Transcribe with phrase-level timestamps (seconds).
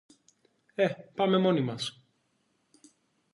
[0.75, 2.05] Ε, πάμε μόνοι μας!